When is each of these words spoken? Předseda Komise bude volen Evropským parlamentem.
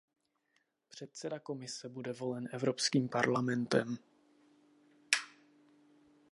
Předseda 0.89 1.39
Komise 1.39 1.89
bude 1.89 2.13
volen 2.13 2.49
Evropským 2.51 3.09
parlamentem. 3.09 3.97